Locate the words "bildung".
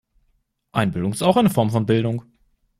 1.85-2.23